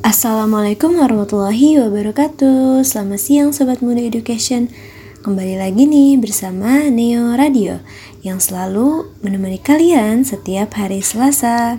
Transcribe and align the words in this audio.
Assalamualaikum 0.00 0.96
warahmatullahi 0.96 1.76
wabarakatuh 1.76 2.80
Selamat 2.88 3.20
siang 3.20 3.52
Sobat 3.52 3.84
Muda 3.84 4.00
Education 4.00 4.72
Kembali 5.20 5.60
lagi 5.60 5.84
nih 5.84 6.16
bersama 6.16 6.88
Neo 6.88 7.36
Radio 7.36 7.84
Yang 8.24 8.48
selalu 8.48 9.12
menemani 9.20 9.60
kalian 9.60 10.24
setiap 10.24 10.72
hari 10.80 11.04
Selasa 11.04 11.76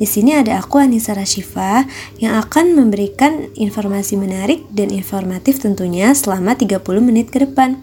di 0.00 0.08
sini 0.08 0.32
ada 0.32 0.64
aku 0.64 0.80
Anissa 0.80 1.12
Rashifa 1.12 1.84
yang 2.16 2.40
akan 2.40 2.72
memberikan 2.78 3.52
informasi 3.52 4.16
menarik 4.16 4.64
dan 4.72 4.88
informatif 4.88 5.60
tentunya 5.60 6.12
selama 6.16 6.54
30 6.54 6.80
menit 7.00 7.32
ke 7.32 7.42
depan. 7.42 7.80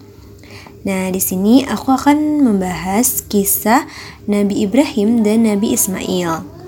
Nah, 0.82 1.10
di 1.10 1.20
sini 1.20 1.66
aku 1.66 1.92
akan 1.94 2.46
membahas 2.46 3.26
kisah 3.26 3.90
Nabi 4.30 4.66
Ibrahim 4.66 5.26
dan 5.26 5.46
Nabi 5.46 5.74
Ismail. 5.74 6.62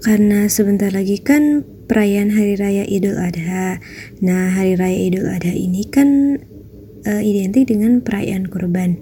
Karena 0.00 0.48
sebentar 0.48 0.88
lagi 0.88 1.20
kan 1.20 1.64
perayaan 1.90 2.30
Hari 2.30 2.54
Raya 2.54 2.86
Idul 2.86 3.18
Adha. 3.18 3.82
Nah, 4.22 4.54
Hari 4.54 4.78
Raya 4.78 5.10
Idul 5.10 5.26
Adha 5.26 5.50
ini 5.50 5.82
kan 5.90 6.38
uh, 7.02 7.18
identik 7.18 7.66
dengan 7.66 7.98
perayaan 7.98 8.46
kurban. 8.46 8.94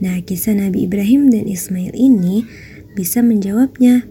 Nah, 0.00 0.24
kisah 0.24 0.56
Nabi 0.56 0.88
Ibrahim 0.88 1.28
dan 1.28 1.44
Ismail 1.44 1.92
ini 1.92 2.48
bisa 2.96 3.20
menjawabnya. 3.20 4.08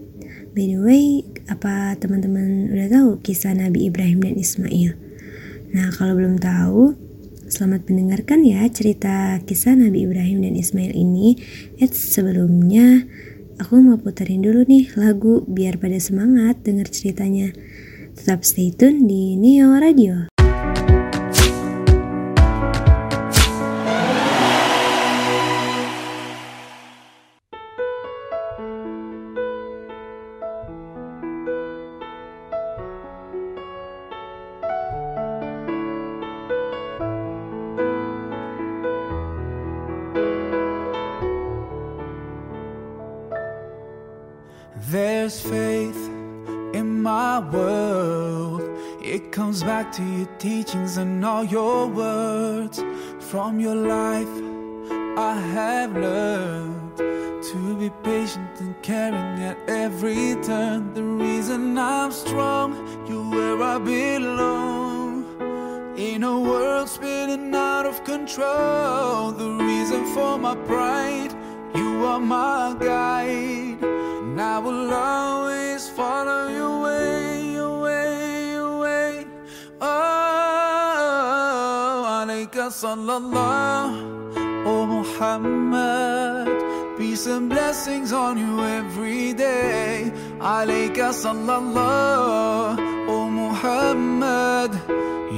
By 0.54 0.70
the 0.70 0.78
way, 0.78 1.26
apa 1.50 1.98
teman-teman 1.98 2.70
udah 2.70 2.86
tahu 2.86 3.08
kisah 3.26 3.58
Nabi 3.58 3.90
Ibrahim 3.90 4.22
dan 4.22 4.38
Ismail? 4.38 4.94
Nah, 5.74 5.90
kalau 5.90 6.14
belum 6.14 6.38
tahu, 6.38 6.94
selamat 7.50 7.90
mendengarkan 7.90 8.46
ya 8.46 8.70
cerita 8.70 9.42
kisah 9.42 9.74
Nabi 9.74 10.06
Ibrahim 10.06 10.46
dan 10.46 10.54
Ismail 10.54 10.94
ini. 10.94 11.42
Eits, 11.82 11.98
sebelumnya 12.14 13.02
aku 13.58 13.82
mau 13.82 13.98
puterin 13.98 14.46
dulu 14.46 14.62
nih 14.62 14.94
lagu 14.94 15.42
biar 15.50 15.82
pada 15.82 15.98
semangat 15.98 16.62
denger 16.62 16.86
ceritanya. 16.86 17.50
Tetap 18.16 18.48
stay 18.48 18.72
tune 18.72 19.04
di 19.04 19.36
Neo 19.36 19.76
Radio. 19.76 20.35
Teachings 50.66 50.96
and 50.96 51.24
all 51.24 51.44
your 51.44 51.86
words. 51.86 52.82
From 53.20 53.60
your 53.60 53.74
life, 53.74 54.28
I 55.16 55.34
have 55.54 55.92
learned 55.92 56.96
to 56.96 57.76
be 57.78 57.90
patient 58.02 58.60
and 58.60 58.74
caring 58.82 59.42
at 59.42 59.56
every 59.68 60.34
turn. 60.42 60.92
The 60.94 61.02
reason 61.02 61.78
I'm 61.78 62.10
strong, 62.10 62.74
you're 63.06 63.30
where 63.30 63.62
I 63.62 63.78
belong. 63.78 65.24
In 65.96 66.24
a 66.24 66.40
world 66.40 66.88
spinning 66.88 67.54
out 67.54 67.86
of 67.86 68.04
control, 68.04 69.32
the 69.32 69.50
reason 69.64 70.04
for 70.14 70.38
my 70.38 70.54
pride, 70.66 71.32
you 71.74 72.04
are 72.04 72.20
my 72.20 72.76
guide. 72.78 73.82
And 73.82 74.40
I 74.40 74.58
will 74.58 74.92
always 74.92 75.88
follow 75.88 76.48
your 76.48 76.82
way, 76.84 77.15
sallallahu, 82.70 84.66
oh 84.66 84.86
Muhammad. 84.86 86.46
Peace 86.98 87.26
and 87.26 87.50
blessings 87.50 88.12
on 88.12 88.38
you 88.38 88.64
every 88.64 89.32
day. 89.32 90.12
Alayka 90.40 91.12
oh 93.08 93.28
Muhammad. 93.30 94.72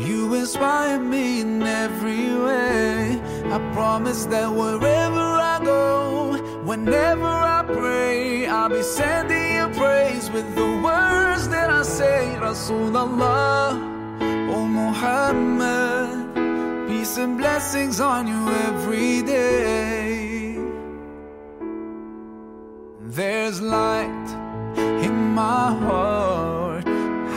You 0.07 0.35
inspire 0.35 1.01
me 1.01 1.41
in 1.41 1.63
every 1.63 2.33
way. 2.47 3.21
I 3.53 3.59
promise 3.73 4.27
that 4.27 4.49
wherever 4.61 5.27
I 5.55 5.61
go, 5.65 6.39
whenever 6.65 7.27
I 7.27 7.65
pray, 7.67 8.47
I'll 8.47 8.69
be 8.69 8.83
sending 8.83 9.57
you 9.57 9.69
praise 9.81 10.31
with 10.31 10.49
the 10.55 10.69
words 10.87 11.49
that 11.49 11.69
I 11.71 11.83
say. 11.83 12.37
Rasulullah, 12.39 13.75
oh 14.55 14.67
Muhammad, 14.81 15.98
and 17.19 17.37
blessings 17.37 18.01
on 18.01 18.29
you 18.29 18.49
every 18.69 19.23
day. 19.23 20.57
There's 23.01 23.61
light 23.61 24.29
in 24.77 25.35
my 25.35 25.73
heart, 25.85 26.85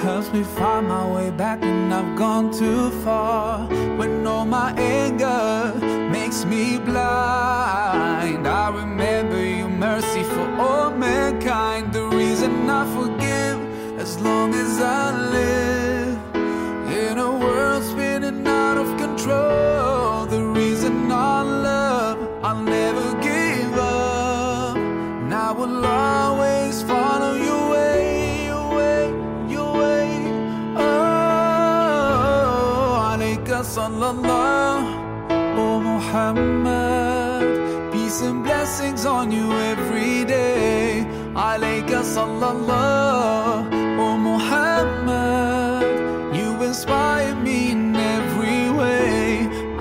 helps 0.04 0.32
me 0.34 0.44
find 0.44 0.88
my 0.88 1.06
way 1.16 1.32
back 1.32 1.62
when 1.62 1.92
I've 1.92 2.16
gone 2.16 2.52
too 2.52 2.92
far. 3.04 3.68
When 3.98 4.28
all 4.28 4.46
my 4.46 4.72
anger 4.74 5.74
makes 6.12 6.46
me 6.46 6.78
blind, 6.78 8.48
I 8.48 8.70
remember 8.70 9.44
your 9.44 9.70
mercy 9.70 10.24
for 10.24 10.48
all 10.60 10.92
mankind. 10.92 11.94
The 11.94 12.06
reason 12.06 12.70
I 12.70 12.84
forgive 12.98 13.60
as 14.00 14.20
long 14.20 14.54
as 14.54 14.80
I 14.80 15.32
live 15.32 15.91
control. 19.22 20.26
The 20.26 20.42
reason 20.42 21.12
I 21.12 21.44
love, 21.44 22.18
I'll 22.44 22.64
never 22.64 23.14
give 23.22 23.74
up. 23.78 24.76
And 24.78 25.34
I 25.34 25.52
will 25.52 25.86
always 25.86 26.82
follow 26.84 27.36
your 27.36 27.70
way, 27.70 28.46
your 28.46 28.76
way, 28.76 29.12
your 29.48 29.74
way. 29.74 30.08
Oh, 30.76 32.02
alayka 33.12 33.64
sallallahu, 33.76 34.86
oh 35.58 35.80
Muhammad. 35.80 37.44
Peace 37.92 38.22
and 38.22 38.44
blessings 38.44 39.06
on 39.06 39.32
you 39.32 39.52
every 39.74 40.26
day. 40.26 41.06
Alayka 41.36 42.02
sallallahu, 42.16 43.70
oh 44.00 44.18
Muhammad. 44.18 45.84
You 46.36 46.50
inspire 46.64 47.36
me. 47.36 47.41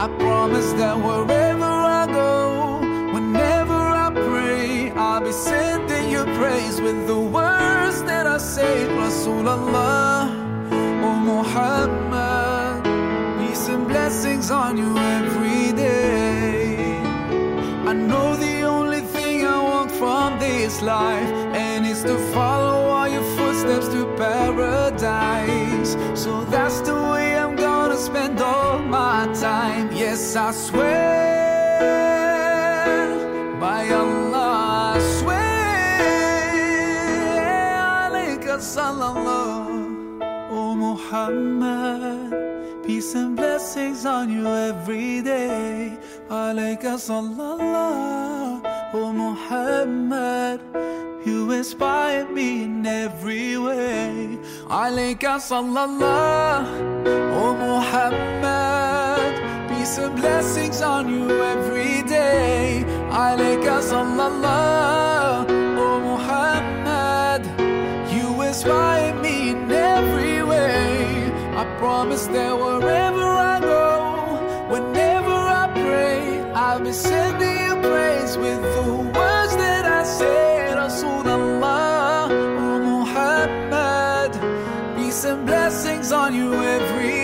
I 0.01 0.09
promise 0.17 0.73
that 0.81 0.97
wherever 0.97 1.63
I 1.63 2.07
go, 2.07 2.79
whenever 3.13 3.75
I 3.75 4.11
pray, 4.15 4.91
I'll 4.93 5.21
be 5.21 5.31
sending 5.31 6.09
you 6.11 6.25
praise 6.41 6.81
with 6.81 7.07
the 7.07 7.21
words 7.21 8.03
that 8.05 8.27
I 8.27 8.39
say. 8.39 8.89
Rasulullah, 8.89 10.33
oh 11.05 11.17
Muhammad. 11.33 12.83
Peace 13.41 13.69
and 13.69 13.87
blessings 13.87 14.51
on 14.51 14.79
you 14.79 14.97
every 14.97 15.73
day. 15.77 16.97
I 17.85 17.93
know 17.93 18.37
the 18.37 18.63
only 18.63 19.03
thing 19.03 19.45
I 19.45 19.63
want 19.63 19.91
from 19.93 20.39
this 20.39 20.81
life, 20.81 21.29
and 21.53 21.87
it's 21.87 22.05
to 22.05 22.17
follow 22.33 22.89
all 22.89 23.07
your 23.07 23.27
footsteps 23.37 23.89
to 23.89 24.07
paradise. 24.17 25.95
So 26.15 26.43
that's 26.45 26.81
the 26.81 27.00
all 28.41 28.79
my 28.79 29.29
time. 29.35 29.91
Yes, 29.93 30.35
I 30.37 30.53
swear 30.53 31.11
by 33.61 33.89
Allah, 33.91 34.95
I 34.97 34.99
swear. 35.19 35.41
Alayka 38.07 38.57
sallallahu, 38.59 40.21
oh 40.51 40.75
Muhammad. 40.75 42.31
Peace 42.87 43.15
and 43.15 43.37
blessings 43.37 44.05
on 44.07 44.31
you 44.31 44.47
every 44.47 45.23
day. 45.23 45.99
Alayka 46.29 46.97
sallallahu, 46.97 48.63
oh 48.95 49.13
Muhammad. 49.13 50.61
You 51.51 51.57
inspire 51.57 52.27
me 52.31 52.63
in 52.63 52.87
every 52.87 53.59
way. 53.59 54.39
Alayka 54.69 55.35
sallallahu, 55.43 57.03
oh 57.35 57.55
Muhammad. 57.67 59.33
Peace 59.69 59.99
and 59.99 60.15
blessings 60.15 60.81
on 60.81 61.11
you 61.11 61.29
every 61.43 62.09
day. 62.09 62.85
Alayka 63.11 63.83
sallallahu, 63.83 65.51
oh 65.77 65.99
Muhammad. 66.11 67.43
You 68.15 68.43
inspire 68.43 69.13
me 69.17 69.51
in 69.51 69.73
every 69.73 70.45
way. 70.45 71.33
I 71.57 71.65
promise 71.81 72.29
that 72.29 72.57
wherever 72.57 73.27
I 73.55 73.59
go, 73.59 73.89
whenever 74.71 75.35
I 75.35 75.67
pray, 75.75 76.43
I'll 76.55 76.79
be 76.79 76.93
sending 76.93 77.59
you 77.67 77.75
praise 77.91 78.37
with 78.39 78.63
the 78.63 79.10
on 86.13 86.35
you 86.35 86.53
every 86.55 87.20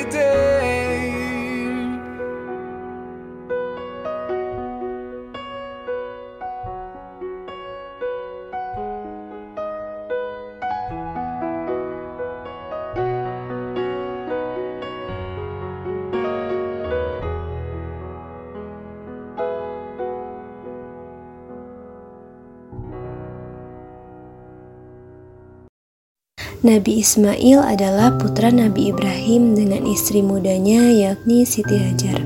Nabi 26.67 26.99
Ismail 26.99 27.63
adalah 27.63 28.19
putra 28.19 28.51
Nabi 28.51 28.91
Ibrahim 28.91 29.55
dengan 29.55 29.87
istri 29.87 30.19
mudanya 30.19 30.91
yakni 30.91 31.47
Siti 31.47 31.79
Hajar. 31.79 32.19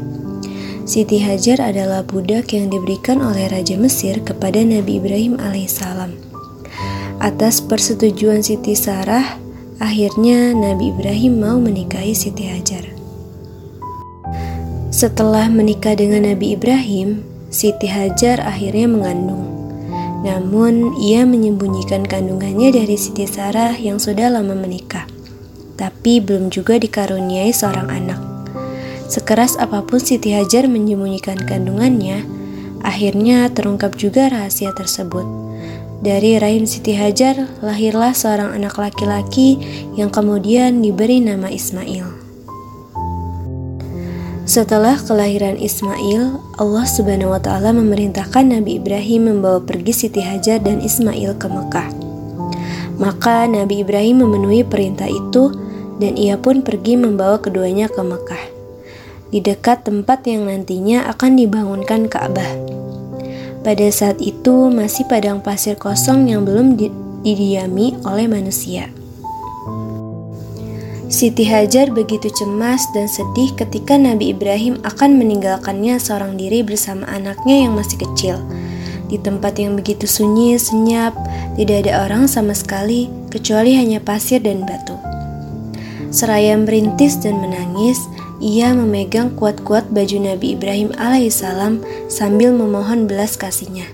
Siti 0.89 1.21
Hajar 1.21 1.61
adalah 1.61 2.01
budak 2.01 2.57
yang 2.57 2.73
diberikan 2.73 3.21
oleh 3.21 3.53
Raja 3.53 3.77
Mesir 3.77 4.25
kepada 4.25 4.65
Nabi 4.65 4.97
Ibrahim 4.97 5.37
alaihissalam. 5.37 6.17
Atas 7.21 7.61
persetujuan 7.61 8.41
Siti 8.41 8.73
Sarah, 8.73 9.37
akhirnya 9.77 10.57
Nabi 10.57 10.89
Ibrahim 10.89 11.45
mau 11.45 11.61
menikahi 11.61 12.17
Siti 12.17 12.49
Hajar. 12.49 12.89
Setelah 14.89 15.53
menikah 15.53 16.01
dengan 16.01 16.25
Nabi 16.25 16.57
Ibrahim, 16.57 17.21
Siti 17.53 17.93
Hajar 17.93 18.41
akhirnya 18.41 18.89
mengandung. 18.89 19.60
Namun, 20.21 21.01
ia 21.01 21.25
menyembunyikan 21.25 22.05
kandungannya 22.05 22.77
dari 22.77 23.01
Siti 23.01 23.25
Sarah 23.25 23.73
yang 23.73 23.97
sudah 23.97 24.29
lama 24.29 24.53
menikah, 24.53 25.09
tapi 25.81 26.21
belum 26.21 26.53
juga 26.53 26.77
dikaruniai 26.77 27.49
seorang 27.57 27.89
anak. 27.89 28.21
Sekeras 29.09 29.57
apa 29.57 29.81
pun 29.81 29.97
Siti 29.97 30.37
Hajar 30.37 30.69
menyembunyikan 30.69 31.41
kandungannya, 31.49 32.23
akhirnya 32.85 33.49
terungkap 33.49 33.97
juga 33.97 34.29
rahasia 34.29 34.77
tersebut. 34.77 35.25
Dari 36.05 36.37
rahim 36.37 36.69
Siti 36.69 36.97
Hajar 36.97 37.49
lahirlah 37.65 38.13
seorang 38.13 38.53
anak 38.57 38.77
laki-laki 38.77 39.57
yang 39.97 40.13
kemudian 40.13 40.85
diberi 40.85 41.21
nama 41.25 41.49
Ismail. 41.49 42.20
Setelah 44.51 44.99
kelahiran 44.99 45.55
Ismail, 45.63 46.43
Allah 46.59 46.83
Subhanahu 46.83 47.31
wa 47.31 47.39
taala 47.39 47.71
memerintahkan 47.71 48.51
Nabi 48.51 48.83
Ibrahim 48.83 49.31
membawa 49.31 49.63
pergi 49.63 49.95
Siti 49.95 50.19
Hajar 50.19 50.59
dan 50.59 50.83
Ismail 50.83 51.39
ke 51.39 51.47
Mekah. 51.47 51.87
Maka 52.99 53.47
Nabi 53.47 53.87
Ibrahim 53.87 54.27
memenuhi 54.27 54.67
perintah 54.67 55.07
itu 55.07 55.55
dan 56.03 56.19
ia 56.19 56.35
pun 56.35 56.67
pergi 56.67 56.99
membawa 56.99 57.39
keduanya 57.39 57.87
ke 57.87 58.03
Mekah. 58.03 58.45
Di 59.31 59.39
dekat 59.39 59.87
tempat 59.87 60.27
yang 60.27 60.51
nantinya 60.51 61.07
akan 61.15 61.39
dibangunkan 61.39 62.11
Ka'bah. 62.11 62.51
Pada 63.63 63.87
saat 63.95 64.19
itu 64.19 64.67
masih 64.67 65.07
padang 65.07 65.39
pasir 65.39 65.79
kosong 65.79 66.27
yang 66.27 66.43
belum 66.43 66.75
didiami 67.23 68.03
oleh 68.03 68.27
manusia. 68.27 68.91
Siti 71.11 71.43
Hajar 71.43 71.91
begitu 71.91 72.31
cemas 72.31 72.87
dan 72.95 73.11
sedih 73.11 73.51
ketika 73.59 73.99
Nabi 73.99 74.31
Ibrahim 74.31 74.79
akan 74.87 75.19
meninggalkannya 75.19 75.99
seorang 75.99 76.39
diri 76.39 76.63
bersama 76.63 77.03
anaknya 77.11 77.67
yang 77.67 77.75
masih 77.75 77.99
kecil. 77.99 78.39
Di 79.11 79.19
tempat 79.19 79.59
yang 79.59 79.75
begitu 79.75 80.07
sunyi, 80.07 80.55
senyap, 80.55 81.11
tidak 81.59 81.83
ada 81.83 82.07
orang 82.07 82.31
sama 82.31 82.55
sekali 82.55 83.11
kecuali 83.27 83.75
hanya 83.75 83.99
pasir 83.99 84.39
dan 84.39 84.63
batu. 84.63 84.95
Seraya 86.15 86.55
merintis 86.55 87.19
dan 87.19 87.43
menangis, 87.43 87.99
ia 88.39 88.71
memegang 88.71 89.35
kuat-kuat 89.35 89.91
baju 89.91 90.15
Nabi 90.15 90.55
Ibrahim 90.55 90.95
alaihissalam 90.95 91.83
sambil 92.07 92.55
memohon 92.55 93.11
belas 93.11 93.35
kasihnya. 93.35 93.91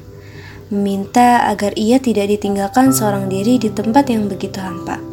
Meminta 0.68 1.48
agar 1.48 1.72
ia 1.80 1.96
tidak 1.96 2.28
ditinggalkan 2.28 2.92
seorang 2.92 3.32
diri 3.32 3.56
di 3.56 3.72
tempat 3.72 4.12
yang 4.12 4.28
begitu 4.28 4.60
hampa. 4.60 5.05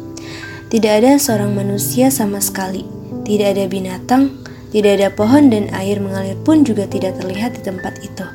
Tidak 0.74 0.90
ada 0.90 1.14
seorang 1.22 1.54
manusia 1.54 2.10
sama 2.10 2.42
sekali, 2.42 2.82
tidak 3.22 3.54
ada 3.54 3.70
binatang, 3.70 4.42
tidak 4.74 4.98
ada 4.98 5.08
pohon 5.14 5.46
dan 5.46 5.70
air 5.70 6.02
mengalir 6.02 6.34
pun 6.42 6.66
juga 6.66 6.90
tidak 6.90 7.14
terlihat 7.22 7.54
di 7.54 7.62
tempat 7.62 7.94
itu. 8.02 8.26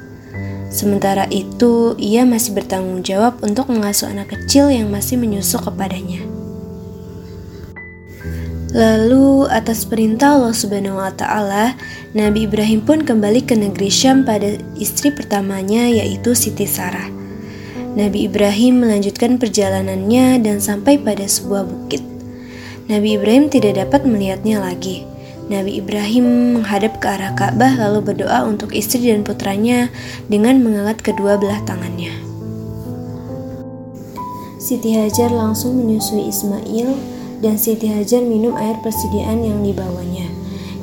Sementara 0.71 1.27
itu, 1.36 2.00
ia 2.00 2.24
masih 2.24 2.56
bertanggung 2.56 3.03
jawab 3.03 3.44
untuk 3.44 3.68
mengasuh 3.68 4.07
anak 4.07 4.31
kecil 4.31 4.71
yang 4.71 4.88
masih 4.88 5.19
menyusu 5.19 5.59
kepadanya. 5.59 6.24
Lalu 8.71 9.44
atas 9.51 9.83
perintah 9.83 10.39
Allah 10.39 10.56
Subhanahu 10.56 10.95
wa 10.95 11.12
taala, 11.12 11.75
Nabi 12.15 12.47
Ibrahim 12.47 12.88
pun 12.88 13.03
kembali 13.03 13.44
ke 13.44 13.59
negeri 13.59 13.92
Syam 13.92 14.24
pada 14.24 14.56
istri 14.80 15.12
pertamanya 15.12 15.92
yaitu 15.92 16.31
Siti 16.39 16.63
Sarah. 16.63 17.12
Nabi 18.00 18.31
Ibrahim 18.31 18.88
melanjutkan 18.88 19.35
perjalanannya 19.35 20.39
dan 20.39 20.63
sampai 20.63 20.95
pada 21.03 21.27
sebuah 21.27 21.68
bukit. 21.68 22.19
Nabi 22.89 23.21
Ibrahim 23.21 23.53
tidak 23.53 23.77
dapat 23.77 24.01
melihatnya 24.01 24.57
lagi. 24.57 25.06
Nabi 25.45 25.77
Ibrahim 25.77 26.57
menghadap 26.57 26.97
ke 26.97 27.06
arah 27.06 27.38
Ka'bah 27.38 27.77
lalu 27.77 28.01
berdoa 28.01 28.50
untuk 28.50 28.74
istri 28.74 29.13
dan 29.13 29.21
putranya 29.21 29.94
dengan 30.25 30.57
mengangkat 30.65 31.13
kedua 31.13 31.38
belah 31.38 31.62
tangannya. 31.69 32.09
Siti 34.57 34.97
Hajar 34.97 35.30
langsung 35.30 35.77
menyusui 35.77 36.33
Ismail 36.33 36.97
dan 37.45 37.62
Siti 37.62 37.94
Hajar 37.94 38.25
minum 38.25 38.57
air 38.57 38.74
persediaan 38.81 39.45
yang 39.45 39.62
dibawanya. 39.62 40.25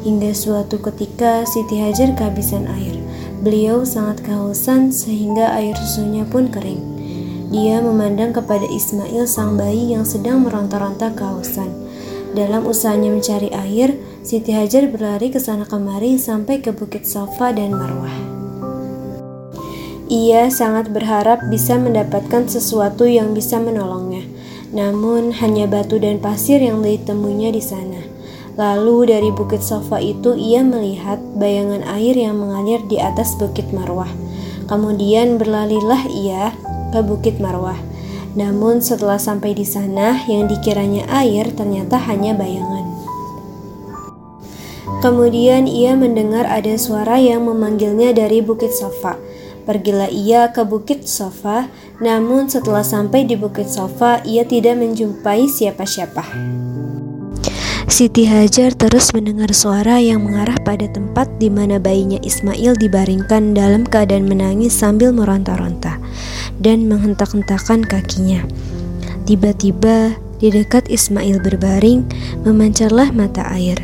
Hingga 0.06 0.30
suatu 0.30 0.78
ketika 0.78 1.42
Siti 1.42 1.82
Hajar 1.82 2.14
kehabisan 2.14 2.70
air. 2.70 3.02
Beliau 3.42 3.82
sangat 3.82 4.22
kehausan 4.22 4.94
sehingga 4.94 5.50
air 5.58 5.74
susunya 5.74 6.22
pun 6.22 6.54
kering. 6.54 6.82
Dia 7.50 7.82
memandang 7.82 8.30
kepada 8.30 8.66
Ismail 8.66 9.26
sang 9.26 9.58
bayi 9.58 9.90
yang 9.90 10.06
sedang 10.06 10.46
meronta-ronta 10.46 11.10
kehausan. 11.10 11.85
Dalam 12.36 12.68
usahanya 12.68 13.08
mencari 13.08 13.48
air, 13.48 13.96
Siti 14.20 14.52
Hajar 14.52 14.92
berlari 14.92 15.32
ke 15.32 15.40
sana 15.40 15.64
kemari 15.64 16.20
sampai 16.20 16.60
ke 16.60 16.68
Bukit 16.68 17.08
Safa 17.08 17.48
dan 17.56 17.72
Marwah. 17.72 18.12
Ia 20.12 20.52
sangat 20.52 20.92
berharap 20.92 21.48
bisa 21.48 21.80
mendapatkan 21.80 22.44
sesuatu 22.44 23.08
yang 23.08 23.32
bisa 23.32 23.56
menolongnya. 23.56 24.28
Namun 24.68 25.32
hanya 25.40 25.64
batu 25.64 25.96
dan 25.96 26.20
pasir 26.20 26.60
yang 26.60 26.84
ditemuinya 26.84 27.56
di 27.56 27.62
sana. 27.64 28.04
Lalu 28.60 29.16
dari 29.16 29.30
Bukit 29.32 29.64
Safa 29.64 29.96
itu 30.04 30.36
ia 30.36 30.60
melihat 30.60 31.16
bayangan 31.40 31.88
air 31.88 32.20
yang 32.20 32.36
mengalir 32.36 32.84
di 32.84 33.00
atas 33.00 33.32
Bukit 33.40 33.72
Marwah. 33.72 34.12
Kemudian 34.68 35.40
berlalilah 35.40 36.04
ia 36.12 36.52
ke 36.92 37.00
Bukit 37.00 37.40
Marwah. 37.40 37.95
Namun 38.36 38.84
setelah 38.84 39.16
sampai 39.16 39.56
di 39.56 39.64
sana, 39.64 40.20
yang 40.28 40.44
dikiranya 40.44 41.08
air 41.08 41.48
ternyata 41.56 41.96
hanya 42.04 42.36
bayangan. 42.36 42.84
Kemudian 45.00 45.64
ia 45.64 45.96
mendengar 45.96 46.44
ada 46.44 46.76
suara 46.76 47.16
yang 47.16 47.48
memanggilnya 47.48 48.12
dari 48.12 48.44
Bukit 48.44 48.76
Sofa. 48.76 49.16
Pergilah 49.66 50.12
ia 50.12 50.52
ke 50.54 50.62
Bukit 50.62 51.08
Sofa, 51.08 51.66
namun 51.98 52.46
setelah 52.46 52.86
sampai 52.86 53.26
di 53.26 53.34
Bukit 53.34 53.66
Sofa, 53.66 54.22
ia 54.22 54.46
tidak 54.46 54.78
menjumpai 54.78 55.50
siapa-siapa. 55.50 56.22
Siti 57.96 58.28
Hajar 58.28 58.76
terus 58.76 59.16
mendengar 59.16 59.56
suara 59.56 59.96
yang 59.96 60.28
mengarah 60.28 60.60
pada 60.60 60.84
tempat 60.84 61.32
di 61.40 61.48
mana 61.48 61.80
bayinya 61.80 62.20
Ismail 62.20 62.76
dibaringkan 62.76 63.56
dalam 63.56 63.88
keadaan 63.88 64.28
menangis 64.28 64.76
sambil 64.76 65.16
meronta-ronta 65.16 65.96
dan 66.60 66.92
menghentak-hentakan 66.92 67.88
kakinya. 67.88 68.44
Tiba-tiba 69.24 70.12
di 70.36 70.52
dekat 70.52 70.92
Ismail 70.92 71.40
berbaring 71.40 72.04
memancarlah 72.44 73.16
mata 73.16 73.48
air. 73.48 73.80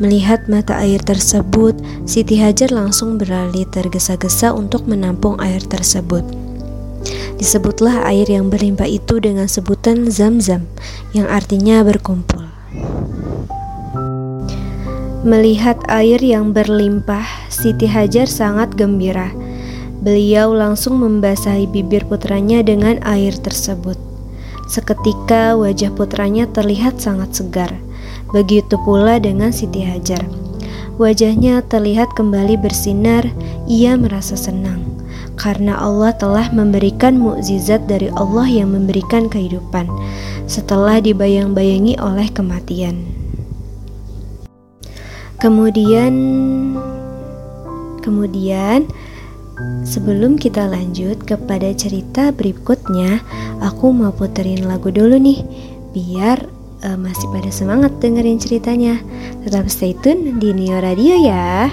Melihat 0.00 0.48
mata 0.48 0.80
air 0.80 1.04
tersebut, 1.04 1.76
Siti 2.08 2.40
Hajar 2.40 2.72
langsung 2.72 3.20
berlari 3.20 3.68
tergesa-gesa 3.68 4.56
untuk 4.56 4.88
menampung 4.88 5.36
air 5.36 5.60
tersebut. 5.60 6.24
Disebutlah 7.36 8.08
air 8.08 8.24
yang 8.24 8.48
berlimpah 8.48 8.88
itu 8.88 9.20
dengan 9.20 9.52
sebutan 9.52 10.08
Zam-Zam, 10.08 10.64
yang 11.12 11.28
artinya 11.28 11.84
berkumpul. 11.84 12.48
Melihat 15.20 15.76
air 15.92 16.16
yang 16.24 16.56
berlimpah, 16.56 17.28
Siti 17.52 17.84
Hajar 17.84 18.24
sangat 18.24 18.72
gembira. 18.72 19.28
Beliau 20.00 20.56
langsung 20.56 20.96
membasahi 20.96 21.68
bibir 21.68 22.08
putranya 22.08 22.64
dengan 22.64 22.96
air 23.04 23.36
tersebut. 23.36 24.00
Seketika 24.64 25.60
wajah 25.60 25.92
putranya 25.92 26.48
terlihat 26.48 27.04
sangat 27.04 27.36
segar. 27.36 27.68
Begitu 28.32 28.80
pula 28.80 29.20
dengan 29.20 29.52
Siti 29.52 29.84
Hajar. 29.84 30.24
Wajahnya 30.96 31.68
terlihat 31.68 32.16
kembali 32.16 32.56
bersinar, 32.56 33.28
ia 33.68 34.00
merasa 34.00 34.40
senang 34.40 34.90
karena 35.40 35.72
Allah 35.80 36.12
telah 36.12 36.52
memberikan 36.52 37.16
mukjizat 37.16 37.88
dari 37.88 38.12
Allah 38.12 38.44
yang 38.44 38.76
memberikan 38.76 39.32
kehidupan. 39.32 39.88
setelah 40.50 40.98
dibayang-bayangi 40.98 41.94
oleh 42.02 42.26
kematian. 42.34 43.06
Kemudian 45.40 46.12
kemudian 48.04 48.84
sebelum 49.88 50.36
kita 50.36 50.68
lanjut 50.68 51.24
kepada 51.24 51.72
cerita 51.72 52.28
berikutnya, 52.28 53.24
aku 53.64 53.88
mau 53.88 54.12
puterin 54.12 54.68
lagu 54.68 54.92
dulu 54.92 55.16
nih 55.16 55.40
biar 55.96 56.44
uh, 56.84 56.98
masih 57.00 57.24
pada 57.32 57.48
semangat 57.48 57.96
dengerin 58.04 58.36
ceritanya. 58.36 59.00
Tetap 59.40 59.72
stay 59.72 59.96
tune 59.96 60.36
di 60.36 60.52
Neo 60.52 60.76
Radio 60.76 61.16
ya. 61.16 61.72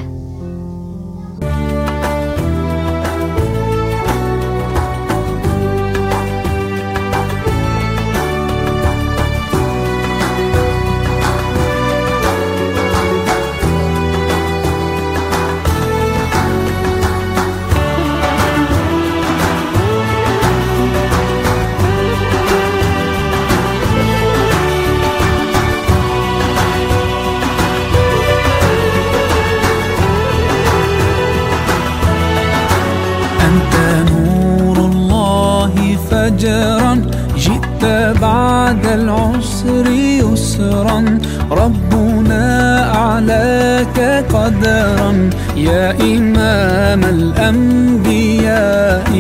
يا 45.58 45.92
إمام 46.02 47.04
الأنبياء 47.04 49.12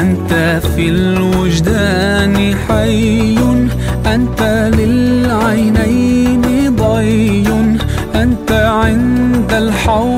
أنت 0.00 0.60
في 0.76 0.88
الوجدان 0.88 2.54
حي. 2.68 3.38
أنت 4.06 4.70
للعينين 4.74 6.42
ضي. 6.76 7.44
أنت 8.14 8.52
عند 8.52 9.52
الحوض 9.52 10.17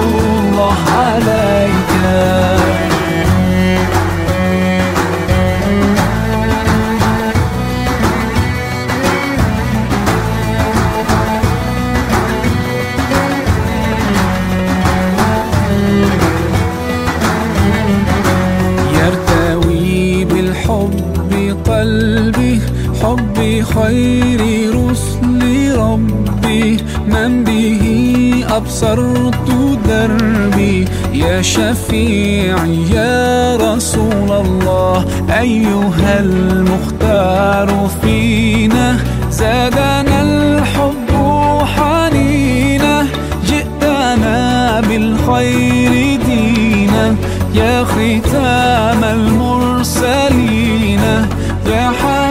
من 27.07 27.43
به 27.43 27.81
أبصرت 28.49 29.49
دربي. 29.87 30.85
يا 31.13 31.41
شفيعي 31.41 32.77
يا 32.93 33.55
رسول 33.55 34.31
الله 34.45 35.05
أيها 35.39 36.19
المختار 36.19 37.89
فينا. 38.01 38.97
زادنا 39.31 40.21
الحب 40.21 41.09
حنينا 41.75 43.05
جئتنا 43.49 44.81
بالخير 44.81 46.19
دينا. 46.25 47.15
يا 47.55 47.83
ختام 47.83 49.03
المرسلين 49.03 50.99
يا 51.67 51.91
حبيبي 51.99 52.30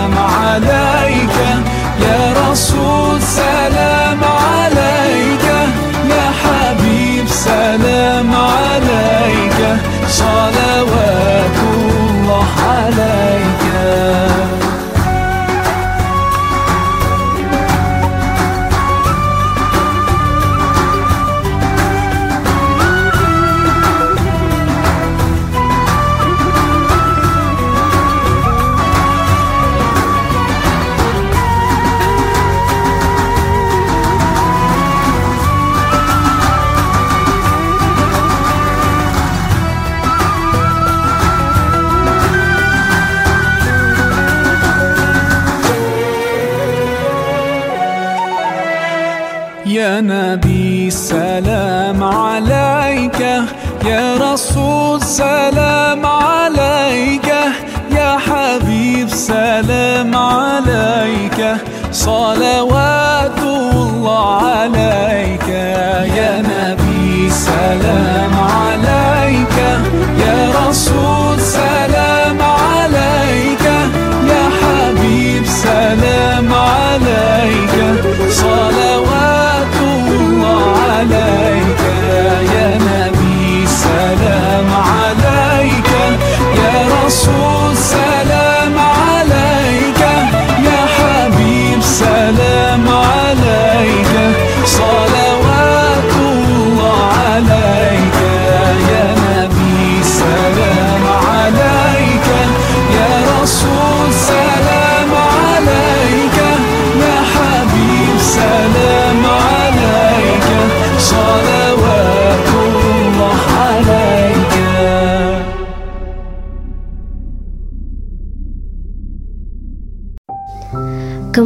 صلوات 62.00 62.99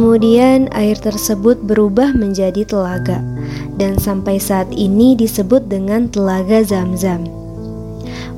Kemudian 0.06 0.70
air 0.70 0.94
tersebut 0.94 1.66
berubah 1.66 2.14
menjadi 2.14 2.62
telaga 2.62 3.26
dan 3.74 3.98
sampai 3.98 4.38
saat 4.38 4.70
ini 4.70 5.18
disebut 5.18 5.66
dengan 5.66 6.06
Telaga 6.06 6.62
Zam-Zam. 6.62 7.26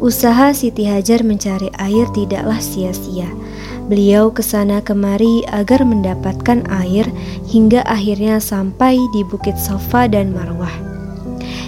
Usaha 0.00 0.56
Siti 0.56 0.88
Hajar 0.88 1.20
mencari 1.20 1.68
air 1.76 2.08
tidaklah 2.16 2.56
sia-sia. 2.56 3.28
Beliau 3.84 4.32
ke 4.32 4.40
sana 4.40 4.80
kemari 4.80 5.44
agar 5.52 5.84
mendapatkan 5.84 6.64
air 6.72 7.04
hingga 7.44 7.84
akhirnya 7.84 8.40
sampai 8.40 8.96
di 9.12 9.20
Bukit 9.28 9.60
Sofa 9.60 10.08
dan 10.08 10.32
Marwah. 10.32 10.72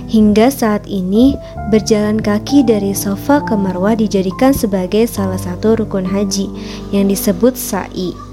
Hingga 0.09 0.49
saat 0.49 0.88
ini, 0.88 1.37
berjalan 1.69 2.16
kaki 2.25 2.64
dari 2.64 2.97
Sofa 2.97 3.45
ke 3.45 3.52
Marwah 3.52 4.00
dijadikan 4.00 4.57
sebagai 4.57 5.04
salah 5.04 5.37
satu 5.37 5.76
rukun 5.76 6.09
haji 6.09 6.49
yang 6.88 7.04
disebut 7.04 7.52
sa'i. 7.52 8.30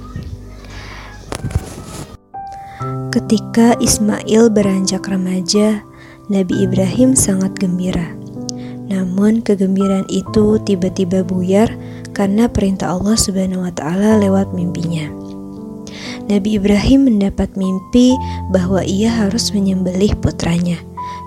Ketika 3.17 3.73
Ismail 3.81 4.53
beranjak 4.53 5.09
remaja, 5.09 5.81
Nabi 6.29 6.69
Ibrahim 6.69 7.17
sangat 7.17 7.57
gembira. 7.57 8.13
Namun 8.93 9.41
kegembiraan 9.41 10.05
itu 10.13 10.61
tiba-tiba 10.61 11.25
buyar 11.25 11.65
karena 12.13 12.45
perintah 12.45 12.93
Allah 12.93 13.17
Subhanahu 13.17 13.65
wa 13.65 13.73
taala 13.73 14.21
lewat 14.21 14.53
mimpinya. 14.53 15.09
Nabi 16.29 16.61
Ibrahim 16.61 17.09
mendapat 17.09 17.57
mimpi 17.57 18.13
bahwa 18.53 18.85
ia 18.85 19.09
harus 19.09 19.49
menyembelih 19.49 20.13
putranya, 20.21 20.77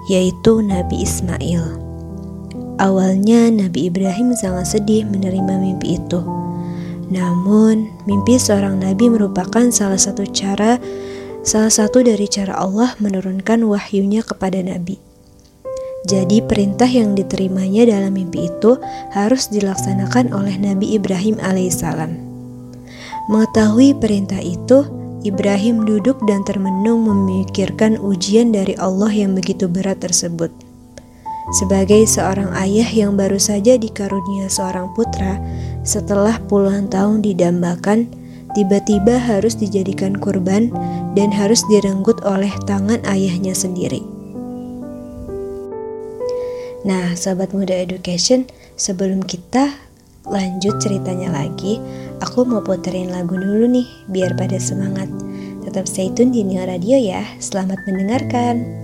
yaitu 0.06 0.62
Nabi 0.62 1.02
Ismail. 1.02 1.74
Awalnya 2.78 3.50
Nabi 3.50 3.90
Ibrahim 3.90 4.38
sangat 4.38 4.78
sedih 4.78 5.10
menerima 5.10 5.58
mimpi 5.58 5.98
itu. 5.98 6.22
Namun, 7.10 7.90
mimpi 8.06 8.38
seorang 8.38 8.78
nabi 8.78 9.10
merupakan 9.10 9.66
salah 9.74 9.98
satu 9.98 10.22
cara 10.30 10.78
salah 11.50 11.74
satu 11.74 12.06
dari 12.06 12.30
cara 12.30 12.54
Allah 12.54 12.94
menurunkan 13.02 13.66
wahyunya 13.66 14.22
kepada 14.22 14.62
Nabi. 14.62 15.02
Jadi 16.06 16.46
perintah 16.46 16.86
yang 16.86 17.18
diterimanya 17.18 17.90
dalam 17.90 18.14
mimpi 18.14 18.46
itu 18.46 18.78
harus 19.10 19.50
dilaksanakan 19.50 20.30
oleh 20.30 20.54
Nabi 20.62 20.94
Ibrahim 20.94 21.42
alaihissalam. 21.42 22.14
Mengetahui 23.26 23.98
perintah 23.98 24.38
itu, 24.38 24.86
Ibrahim 25.26 25.82
duduk 25.84 26.22
dan 26.24 26.46
termenung 26.46 27.04
memikirkan 27.10 27.98
ujian 27.98 28.54
dari 28.54 28.78
Allah 28.78 29.10
yang 29.10 29.34
begitu 29.34 29.66
berat 29.66 29.98
tersebut. 30.00 30.54
Sebagai 31.50 32.06
seorang 32.06 32.54
ayah 32.62 32.86
yang 32.86 33.18
baru 33.18 33.42
saja 33.42 33.74
dikarunia 33.74 34.46
seorang 34.46 34.86
putra, 34.94 35.42
setelah 35.82 36.38
puluhan 36.46 36.86
tahun 36.86 37.26
didambakan, 37.26 38.19
tiba-tiba 38.56 39.18
harus 39.18 39.54
dijadikan 39.56 40.16
kurban 40.18 40.72
dan 41.14 41.30
harus 41.30 41.62
direnggut 41.68 42.18
oleh 42.26 42.50
tangan 42.66 43.02
ayahnya 43.06 43.54
sendiri. 43.54 44.02
Nah, 46.80 47.12
sahabat 47.12 47.52
muda 47.52 47.76
education, 47.76 48.48
sebelum 48.80 49.20
kita 49.20 49.76
lanjut 50.24 50.80
ceritanya 50.80 51.28
lagi, 51.28 51.76
aku 52.24 52.48
mau 52.48 52.64
puterin 52.64 53.12
lagu 53.12 53.36
dulu 53.36 53.68
nih 53.68 53.88
biar 54.08 54.32
pada 54.32 54.56
semangat. 54.56 55.10
Tetap 55.60 55.84
stay 55.84 56.08
tune 56.16 56.32
di 56.32 56.40
Neo 56.40 56.64
Radio 56.64 56.96
ya. 56.96 57.20
Selamat 57.36 57.84
mendengarkan. 57.84 58.79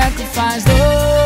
boneco 0.00 0.24
faz 0.32 0.64
dor. 0.64 1.19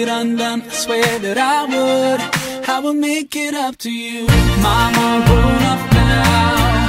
It 0.00 0.08
undone, 0.08 0.62
I 0.62 0.68
swear 0.70 1.18
that 1.18 1.36
I 1.36 1.64
would. 1.72 2.20
I 2.68 2.80
would 2.80 2.96
make 2.96 3.36
it 3.36 3.54
up 3.54 3.76
to 3.78 3.90
you. 3.90 4.26
Mama, 4.62 5.24
grown 5.26 5.62
up 5.72 5.92
now. 5.92 6.79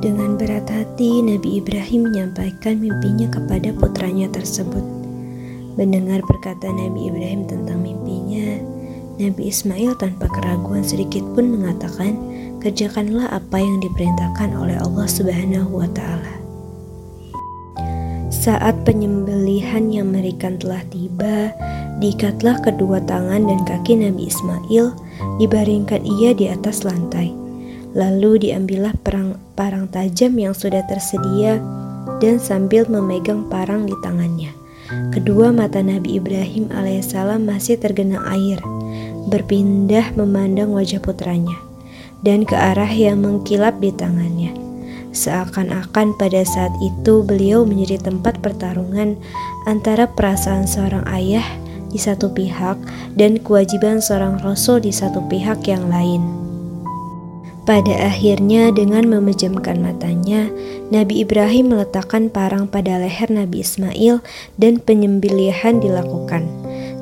Dengan 0.00 0.40
berat 0.40 0.64
hati, 0.72 1.20
Nabi 1.20 1.60
Ibrahim 1.60 2.08
menyampaikan 2.08 2.80
mimpinya 2.80 3.28
kepada 3.28 3.68
putranya 3.76 4.32
tersebut. 4.32 4.80
Mendengar 5.76 6.24
perkataan 6.24 6.80
Nabi 6.80 7.12
Ibrahim 7.12 7.44
tentang 7.44 7.84
mimpinya, 7.84 8.64
Nabi 9.20 9.52
Ismail 9.52 9.92
tanpa 10.00 10.32
keraguan 10.32 10.80
sedikit 10.80 11.20
pun 11.36 11.52
mengatakan, 11.52 12.16
"Kerjakanlah 12.64 13.28
apa 13.28 13.60
yang 13.60 13.76
diperintahkan 13.84 14.56
oleh 14.56 14.80
Allah 14.80 15.04
Subhanahu 15.04 15.68
wa 15.68 15.88
Ta'ala." 15.92 16.32
Saat 18.32 18.88
penyembelihan 18.88 19.92
yang 19.92 20.16
mengerikan 20.16 20.56
telah 20.56 20.80
tiba, 20.88 21.52
diikatlah 22.00 22.56
kedua 22.64 23.04
tangan 23.04 23.44
dan 23.44 23.60
kaki 23.68 24.00
Nabi 24.00 24.32
Ismail, 24.32 24.96
dibaringkan 25.36 26.08
ia 26.08 26.32
di 26.32 26.48
atas 26.48 26.88
lantai. 26.88 27.39
Lalu 27.90 28.46
diambillah 28.46 28.94
perang, 29.02 29.34
parang 29.58 29.90
tajam 29.90 30.38
yang 30.38 30.54
sudah 30.54 30.86
tersedia 30.86 31.58
dan 32.22 32.38
sambil 32.38 32.86
memegang 32.86 33.50
parang 33.50 33.86
di 33.86 33.94
tangannya. 33.98 34.54
Kedua 35.14 35.54
mata 35.54 35.82
Nabi 35.82 36.18
Ibrahim 36.18 36.70
alaihissalam 36.70 37.46
masih 37.46 37.78
tergenang 37.78 38.26
air, 38.26 38.58
berpindah 39.30 40.14
memandang 40.18 40.74
wajah 40.74 40.98
putranya 40.98 41.54
dan 42.26 42.42
ke 42.42 42.58
arah 42.58 42.90
yang 42.90 43.22
mengkilap 43.22 43.78
di 43.78 43.94
tangannya. 43.94 44.50
Seakan-akan 45.10 46.14
pada 46.14 46.42
saat 46.46 46.70
itu 46.78 47.26
beliau 47.26 47.66
menjadi 47.66 48.10
tempat 48.10 48.38
pertarungan 48.38 49.18
antara 49.66 50.06
perasaan 50.06 50.70
seorang 50.70 51.02
ayah 51.10 51.46
di 51.90 51.98
satu 51.98 52.30
pihak 52.30 52.78
dan 53.18 53.42
kewajiban 53.42 53.98
seorang 53.98 54.38
rasul 54.42 54.78
di 54.78 54.94
satu 54.94 55.18
pihak 55.26 55.66
yang 55.66 55.90
lain. 55.90 56.49
Pada 57.68 57.92
akhirnya 58.08 58.72
dengan 58.72 59.04
memejamkan 59.06 59.84
matanya, 59.84 60.48
Nabi 60.88 61.22
Ibrahim 61.22 61.76
meletakkan 61.76 62.32
parang 62.32 62.64
pada 62.64 62.96
leher 62.96 63.28
Nabi 63.28 63.60
Ismail 63.60 64.24
dan 64.56 64.80
penyembelihan 64.80 65.78
dilakukan. 65.78 66.48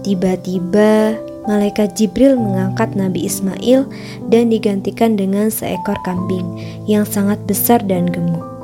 Tiba-tiba 0.03 1.15
malaikat 1.47 1.95
Jibril 1.97 2.37
mengangkat 2.37 2.93
Nabi 2.99 3.25
Ismail 3.31 3.87
dan 4.29 4.51
digantikan 4.51 5.17
dengan 5.17 5.49
seekor 5.49 5.97
kambing 6.05 6.45
yang 6.91 7.07
sangat 7.07 7.39
besar 7.47 7.81
dan 7.87 8.11
gemuk. 8.11 8.58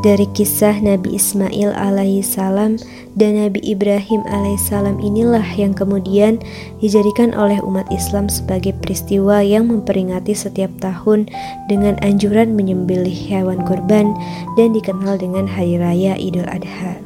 Dari 0.00 0.24
kisah 0.32 0.80
Nabi 0.80 1.20
Ismail 1.20 1.76
alaihissalam 1.76 2.80
dan 3.20 3.36
Nabi 3.36 3.60
Ibrahim 3.60 4.24
alaihissalam 4.32 4.96
inilah 4.96 5.44
yang 5.60 5.76
kemudian 5.76 6.40
dijadikan 6.80 7.36
oleh 7.36 7.60
umat 7.60 7.84
Islam 7.92 8.32
sebagai 8.32 8.72
peristiwa 8.80 9.44
yang 9.44 9.68
memperingati 9.68 10.32
setiap 10.32 10.72
tahun 10.80 11.28
dengan 11.68 12.00
anjuran 12.00 12.56
menyembelih 12.56 13.12
hewan 13.12 13.60
kurban 13.68 14.16
dan 14.56 14.72
dikenal 14.72 15.20
dengan 15.20 15.44
Hari 15.44 15.76
Raya 15.76 16.16
Idul 16.16 16.48
Adha. 16.48 16.96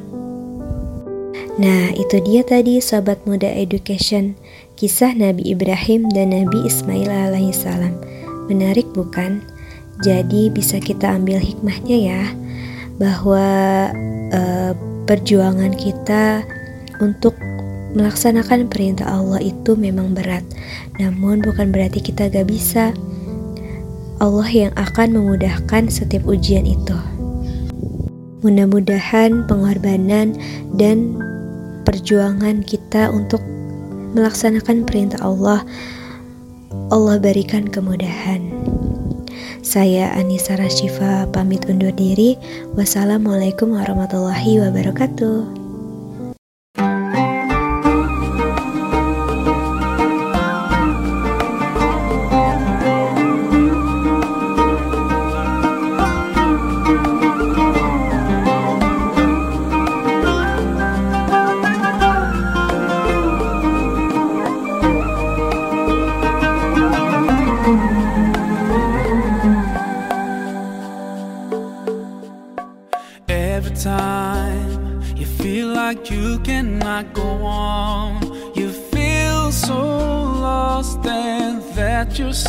Nah, 1.59 1.91
itu 1.99 2.23
dia 2.23 2.47
tadi 2.47 2.79
Sobat 2.79 3.19
Muda 3.27 3.51
Education, 3.51 4.39
kisah 4.79 5.19
Nabi 5.19 5.51
Ibrahim 5.51 6.07
dan 6.15 6.31
Nabi 6.31 6.63
Ismail 6.63 7.11
alaihissalam. 7.11 7.99
Menarik 8.47 8.87
bukan? 8.95 9.43
Jadi 10.07 10.47
bisa 10.55 10.79
kita 10.79 11.11
ambil 11.11 11.43
hikmahnya 11.43 11.99
ya 11.99 12.23
bahwa 12.99 13.91
uh, 14.31 14.73
perjuangan 15.05 15.75
kita 15.75 16.47
untuk 17.03 17.35
melaksanakan 17.95 18.67
perintah 18.67 19.07
Allah 19.07 19.39
itu 19.39 19.79
memang 19.79 20.15
berat, 20.15 20.43
namun 20.99 21.39
bukan 21.43 21.71
berarti 21.71 22.03
kita 22.03 22.27
gak 22.27 22.51
bisa. 22.51 22.91
Allah 24.23 24.47
yang 24.47 24.73
akan 24.79 25.15
memudahkan 25.15 25.91
setiap 25.91 26.27
ujian 26.27 26.67
itu. 26.67 26.97
Mudah-mudahan 28.47 29.47
pengorbanan 29.49 30.37
dan 30.77 31.19
perjuangan 31.87 32.63
kita 32.63 33.11
untuk 33.11 33.43
melaksanakan 34.15 34.87
perintah 34.87 35.19
Allah, 35.23 35.67
Allah 36.91 37.17
berikan 37.19 37.67
kemudahan. 37.67 38.74
Saya 39.65 40.13
Anissa 40.13 40.61
Rashifa 40.61 41.25
pamit 41.33 41.65
undur 41.65 41.89
diri. 41.89 42.37
Wassalamualaikum 42.77 43.73
warahmatullahi 43.73 44.61
wabarakatuh. 44.61 45.64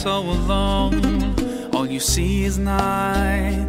So 0.06 0.22
alone. 0.22 1.34
All 1.74 1.88
you 1.88 2.00
see 2.00 2.44
is 2.44 2.60
night 2.60 3.66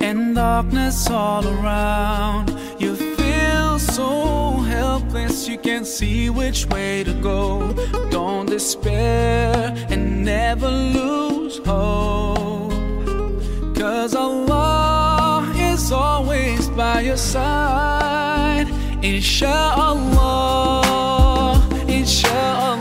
and 0.00 0.36
darkness 0.36 1.10
all 1.10 1.44
around. 1.44 2.50
You 2.78 2.94
feel 2.94 3.80
so 3.80 4.08
helpless, 4.76 5.48
you 5.48 5.58
can't 5.58 5.88
see 5.88 6.30
which 6.30 6.66
way 6.66 7.02
to 7.02 7.12
go. 7.14 7.74
Don't 8.10 8.46
despair 8.46 9.74
and 9.90 10.24
never 10.24 10.70
lose 10.70 11.58
hope. 11.66 12.70
Cause 13.74 14.14
Allah 14.14 15.52
is 15.56 15.90
always 15.90 16.68
by 16.68 17.00
your 17.00 17.16
side. 17.16 18.68
Insha'Allah, 19.02 20.04
Insha'Allah, 21.98 22.79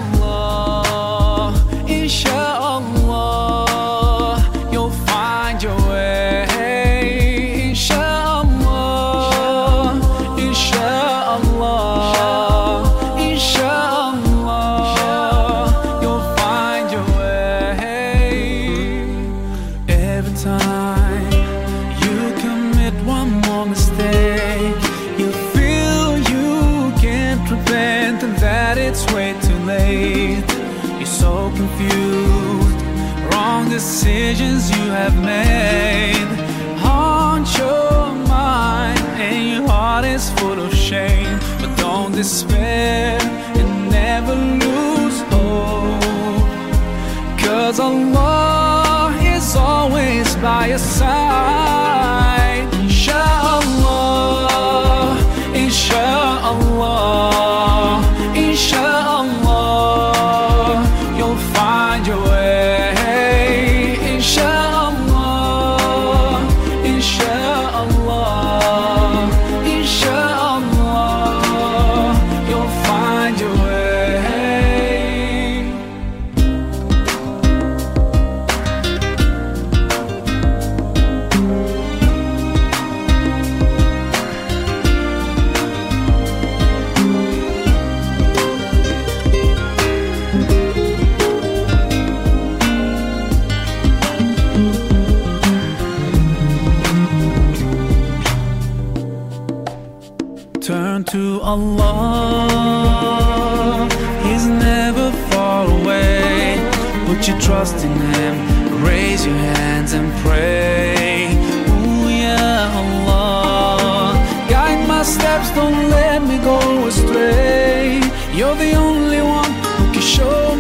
let 115.88 116.22
me 116.22 116.38
go 116.40 116.60
astray. 116.88 118.02
You're 118.34 118.56
the 118.56 118.74
only 118.76 119.22
one 119.22 119.52
who 119.78 119.94
can 119.94 120.02
show 120.02 120.56
me. 120.56 120.59